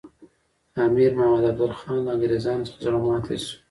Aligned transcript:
امیر 0.83 1.11
محمد 1.19 1.43
افضل 1.51 1.71
خان 1.79 1.97
له 2.05 2.09
انګریزانو 2.15 2.65
څخه 2.67 2.81
زړه 2.85 2.97
ماتي 3.05 3.35
شو. 3.43 3.55